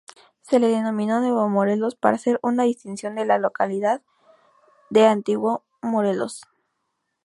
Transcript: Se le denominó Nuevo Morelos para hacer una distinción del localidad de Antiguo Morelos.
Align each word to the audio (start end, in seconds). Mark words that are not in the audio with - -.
Se 0.41 0.57
le 0.57 0.67
denominó 0.69 1.19
Nuevo 1.19 1.47
Morelos 1.47 1.93
para 1.93 2.15
hacer 2.15 2.39
una 2.41 2.63
distinción 2.63 3.13
del 3.13 3.39
localidad 3.39 4.01
de 4.89 5.05
Antiguo 5.05 5.63
Morelos. 5.79 6.41